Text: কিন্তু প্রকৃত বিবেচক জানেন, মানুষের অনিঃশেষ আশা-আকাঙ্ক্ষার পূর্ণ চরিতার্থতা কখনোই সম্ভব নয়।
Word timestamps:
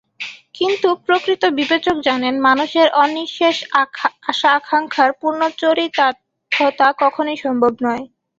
কিন্তু 0.55 0.87
প্রকৃত 1.05 1.43
বিবেচক 1.57 1.97
জানেন, 2.01 2.35
মানুষের 2.41 2.87
অনিঃশেষ 3.01 3.57
আশা-আকাঙ্ক্ষার 4.29 5.11
পূর্ণ 5.21 5.41
চরিতার্থতা 5.61 6.87
কখনোই 7.01 7.37
সম্ভব 7.37 7.73
নয়। 7.85 8.03